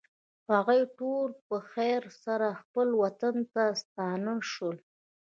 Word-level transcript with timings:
هغوی 0.51 0.81
ټول 0.97 1.29
په 1.47 1.57
خیر 1.71 2.01
سره 2.23 2.47
خپل 2.61 2.87
وطن 3.03 3.35
ته 3.53 3.63
ستانه 3.81 4.33
شول. 4.51 4.77